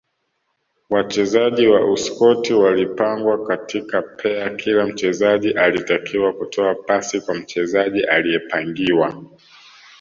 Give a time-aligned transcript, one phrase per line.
[0.89, 9.23] Wachezaji wa Uskoti walipangwa katika pea kila mchezaji alitakiwa kutoa pasi kwa mchezaji aliyepangiwa